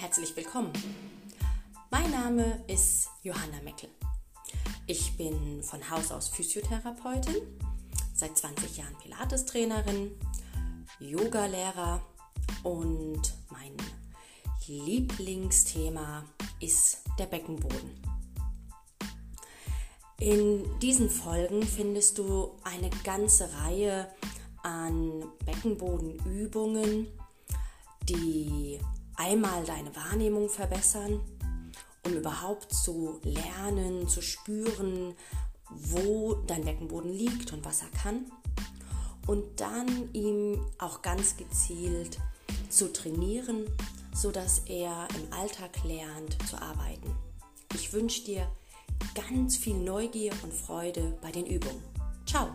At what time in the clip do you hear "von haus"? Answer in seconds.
5.64-6.12